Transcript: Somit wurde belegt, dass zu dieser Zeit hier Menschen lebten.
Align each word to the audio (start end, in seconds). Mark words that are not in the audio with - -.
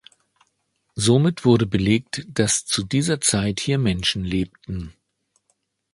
Somit 0.95 1.45
wurde 1.45 1.67
belegt, 1.67 2.25
dass 2.27 2.65
zu 2.65 2.81
dieser 2.83 3.21
Zeit 3.21 3.59
hier 3.59 3.77
Menschen 3.77 4.23
lebten. 4.25 4.95